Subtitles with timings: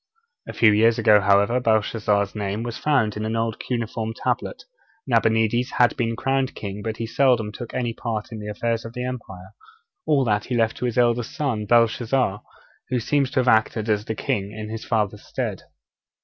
[0.47, 4.63] A few years ago, however, Belshazzar's name was found on an old cuneiform tablet.
[5.05, 8.93] Nabonides had been crowned king, but he seldom took any part in the affairs of
[8.93, 9.53] the empire.
[10.07, 12.41] All that he left to his eldest son, Belshazzar,
[12.89, 15.61] who seems to have acted as king in his father's stead.